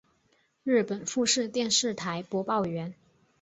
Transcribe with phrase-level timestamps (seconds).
[0.63, 2.95] 日本富士电视台播报员。